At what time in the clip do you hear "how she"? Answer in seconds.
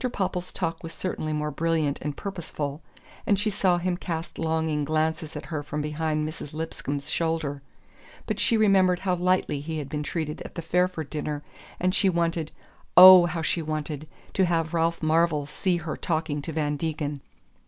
13.27-13.61